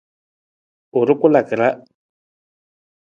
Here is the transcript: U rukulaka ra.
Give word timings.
U 0.97 0.99
rukulaka 1.07 1.55
ra. 1.59 1.69